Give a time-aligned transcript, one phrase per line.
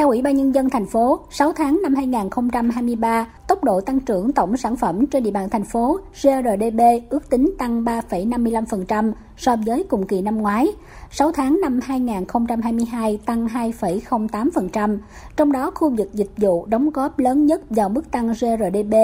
[0.00, 4.32] Theo Ủy ban Nhân dân thành phố, 6 tháng năm 2023, tốc độ tăng trưởng
[4.32, 6.80] tổng sản phẩm trên địa bàn thành phố GRDP
[7.10, 10.68] ước tính tăng 3,55% so với cùng kỳ năm ngoái.
[11.10, 14.98] 6 tháng năm 2022 tăng 2,08%,
[15.36, 18.94] trong đó khu vực dịch vụ đóng góp lớn nhất vào mức tăng GRDP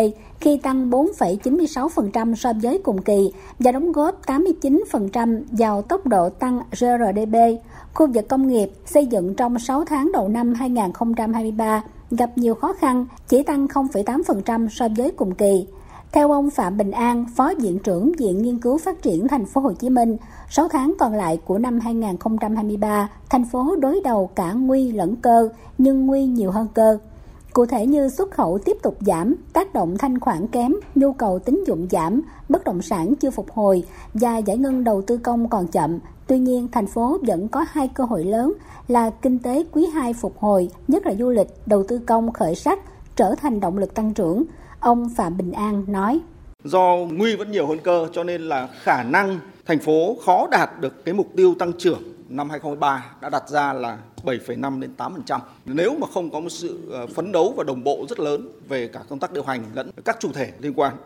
[0.41, 6.61] khi tăng 4,96% so với cùng kỳ và đóng góp 89% vào tốc độ tăng
[6.71, 7.37] GRDP.
[7.97, 12.73] Khu vực công nghiệp xây dựng trong 6 tháng đầu năm 2023 gặp nhiều khó
[12.73, 15.67] khăn, chỉ tăng 0,8% so với cùng kỳ.
[16.13, 19.61] Theo ông Phạm Bình An, Phó Viện trưởng Viện Nghiên cứu Phát triển Thành phố
[19.61, 20.17] Hồ Chí Minh,
[20.51, 25.49] 6 tháng còn lại của năm 2023, thành phố đối đầu cả nguy lẫn cơ,
[25.79, 26.99] nhưng nguy nhiều hơn cơ.
[27.57, 31.39] Cụ thể như xuất khẩu tiếp tục giảm, tác động thanh khoản kém, nhu cầu
[31.39, 35.49] tín dụng giảm, bất động sản chưa phục hồi và giải ngân đầu tư công
[35.49, 35.99] còn chậm.
[36.27, 38.53] Tuy nhiên, thành phố vẫn có hai cơ hội lớn
[38.89, 42.55] là kinh tế quý 2 phục hồi, nhất là du lịch, đầu tư công khởi
[42.55, 42.79] sắc,
[43.17, 44.45] trở thành động lực tăng trưởng.
[44.81, 46.21] Ông Phạm Bình An nói.
[46.65, 50.81] Do nguy vẫn nhiều hơn cơ cho nên là khả năng thành phố khó đạt
[50.81, 55.41] được cái mục tiêu tăng trưởng năm 2023 đã đặt ra là 7,5 đến 8%.
[55.65, 58.89] Nếu mà không có một sự ờ, phấn đấu và đồng bộ rất lớn về
[58.89, 60.97] cả công tác điều hành lẫn các chủ thể liên quan.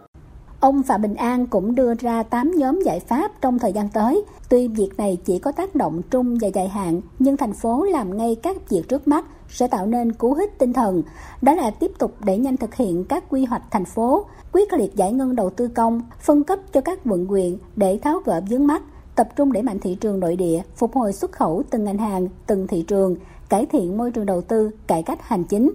[0.60, 4.22] Ông Phạm Bình An cũng đưa ra 8 nhóm giải pháp trong thời gian tới.
[4.48, 8.16] Tuy việc này chỉ có tác động trung và dài hạn, nhưng thành phố làm
[8.16, 11.02] ngay các việc trước mắt sẽ tạo nên cú hích tinh thần.
[11.42, 14.96] Đó là tiếp tục đẩy nhanh thực hiện các quy hoạch thành phố, quyết liệt
[14.96, 18.66] giải ngân đầu tư công, phân cấp cho các quận quyện để tháo gỡ vướng
[18.66, 18.82] mắt,
[19.20, 22.28] tập trung đẩy mạnh thị trường nội địa, phục hồi xuất khẩu từng ngành hàng,
[22.46, 23.16] từng thị trường,
[23.48, 25.70] cải thiện môi trường đầu tư, cải cách hành chính.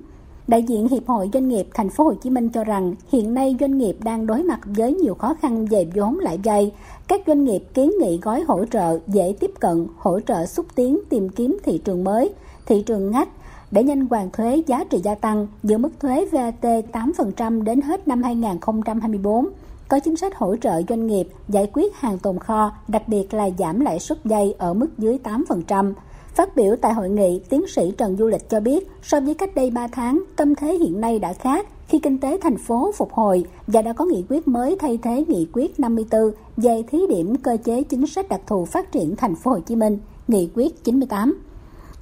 [0.48, 3.56] Đại diện Hiệp hội Doanh nghiệp Thành phố Hồ Chí Minh cho rằng hiện nay
[3.60, 6.72] doanh nghiệp đang đối mặt với nhiều khó khăn về vốn lãi vay.
[7.08, 11.00] Các doanh nghiệp kiến nghị gói hỗ trợ dễ tiếp cận, hỗ trợ xúc tiến
[11.09, 12.34] tìm kiếm thị trường mới,
[12.66, 13.30] thị trường ngách
[13.72, 18.08] để nhanh hoàn thuế giá trị gia tăng giữ mức thuế VAT 8% đến hết
[18.08, 19.46] năm 2024
[19.88, 23.50] có chính sách hỗ trợ doanh nghiệp giải quyết hàng tồn kho, đặc biệt là
[23.59, 25.94] giảm lãi suất vay ở mức dưới 8%.
[26.35, 29.56] Phát biểu tại hội nghị, tiến sĩ Trần Du Lịch cho biết, so với cách
[29.56, 33.13] đây 3 tháng, tâm thế hiện nay đã khác khi kinh tế thành phố phục
[33.13, 36.22] hồi và đã có nghị quyết mới thay thế nghị quyết 54
[36.57, 39.75] về thí điểm cơ chế chính sách đặc thù phát triển thành phố Hồ Chí
[39.75, 39.97] Minh,
[40.28, 41.40] nghị quyết 98.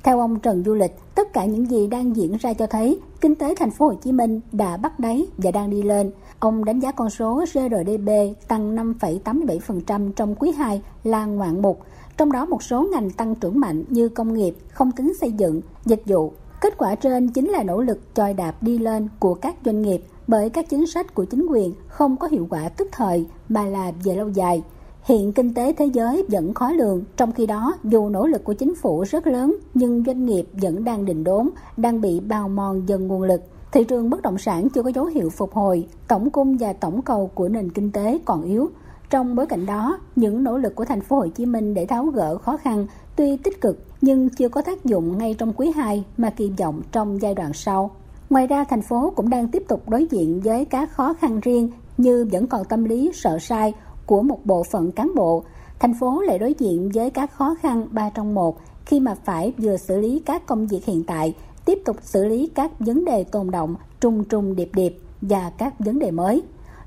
[0.04, 3.36] Theo ông Trần Du Lịch, tất cả những gì đang diễn ra cho thấy kinh
[3.36, 6.12] tế thành phố Hồ Chí Minh đã bắt đáy và đang đi lên.
[6.40, 8.10] Ông đánh giá con số GRDP
[8.48, 11.80] tăng 5,87% trong quý 2 là ngoạn mục,
[12.18, 15.62] trong đó một số ngành tăng trưởng mạnh như công nghiệp, không tính xây dựng,
[15.86, 16.34] dịch vụ.
[16.62, 20.04] Kết quả trên chính là nỗ lực choi đạp đi lên của các doanh nghiệp
[20.28, 23.92] bởi các chính sách của chính quyền không có hiệu quả tức thời mà là
[24.04, 24.64] về lâu dài.
[25.04, 28.54] Hiện kinh tế thế giới vẫn khó lường, trong khi đó dù nỗ lực của
[28.54, 32.86] chính phủ rất lớn nhưng doanh nghiệp vẫn đang đình đốn, đang bị bào mòn
[32.86, 33.42] dần nguồn lực.
[33.72, 37.02] Thị trường bất động sản chưa có dấu hiệu phục hồi, tổng cung và tổng
[37.02, 38.70] cầu của nền kinh tế còn yếu.
[39.10, 42.06] Trong bối cảnh đó, những nỗ lực của thành phố Hồ Chí Minh để tháo
[42.06, 46.04] gỡ khó khăn tuy tích cực nhưng chưa có tác dụng ngay trong quý 2
[46.18, 47.92] mà kỳ vọng trong giai đoạn sau.
[48.30, 51.70] Ngoài ra, thành phố cũng đang tiếp tục đối diện với các khó khăn riêng
[51.98, 53.74] như vẫn còn tâm lý sợ sai
[54.06, 55.44] của một bộ phận cán bộ.
[55.80, 59.54] Thành phố lại đối diện với các khó khăn ba trong một khi mà phải
[59.58, 61.34] vừa xử lý các công việc hiện tại,
[61.66, 65.80] tiếp tục xử lý các vấn đề tồn động, trùng trùng điệp điệp và các
[65.80, 66.44] vấn đề mới.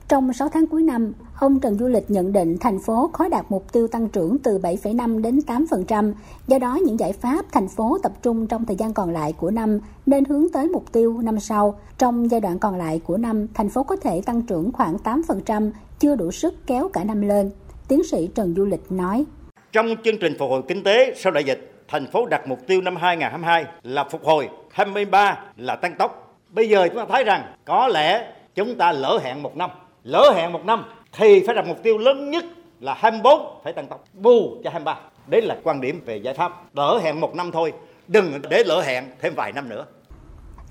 [0.08, 3.44] Trong 6 tháng cuối năm, ông Trần Du Lịch nhận định thành phố khó đạt
[3.48, 6.12] mục tiêu tăng trưởng từ 7,5 đến 8%.
[6.46, 9.50] Do đó, những giải pháp thành phố tập trung trong thời gian còn lại của
[9.50, 11.78] năm nên hướng tới mục tiêu năm sau.
[11.98, 15.70] Trong giai đoạn còn lại của năm, thành phố có thể tăng trưởng khoảng 8%,
[15.98, 17.50] chưa đủ sức kéo cả năm lên.
[17.88, 19.24] Tiến sĩ Trần Du Lịch nói.
[19.72, 22.80] Trong chương trình phục hồi kinh tế sau đại dịch, thành phố đặt mục tiêu
[22.80, 26.38] năm 2022 là phục hồi, 23 là tăng tốc.
[26.50, 29.70] Bây giờ chúng ta thấy rằng có lẽ chúng ta lỡ hẹn một năm
[30.06, 32.44] lỡ hẹn một năm thì phải đặt mục tiêu lớn nhất
[32.80, 34.04] là 24 phải tăng tốc.
[34.14, 36.74] Bù cho 23 đấy là quan điểm về giải pháp.
[36.74, 37.72] Lỡ hẹn một năm thôi
[38.08, 39.86] đừng để lỡ hẹn thêm vài năm nữa.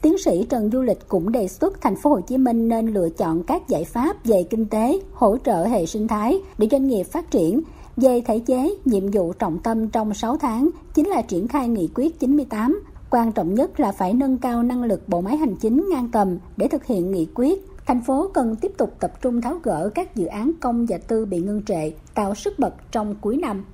[0.02, 3.10] Tiến sĩ Trần Du Lịch cũng đề xuất thành phố Hồ Chí Minh nên lựa
[3.10, 7.04] chọn các giải pháp về kinh tế, hỗ trợ hệ sinh thái để doanh nghiệp
[7.04, 7.62] phát triển.
[7.98, 11.90] Về thể chế, nhiệm vụ trọng tâm trong 6 tháng chính là triển khai nghị
[11.96, 12.82] quyết 98.
[13.10, 16.38] Quan trọng nhất là phải nâng cao năng lực bộ máy hành chính ngang tầm
[16.58, 17.66] để thực hiện nghị quyết.
[17.86, 21.26] Thành phố cần tiếp tục tập trung tháo gỡ các dự án công và tư
[21.26, 23.66] bị ngưng trệ, tạo sức bật trong cuối năm.